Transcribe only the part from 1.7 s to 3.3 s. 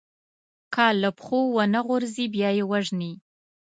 غورځي، بیا يې وژني.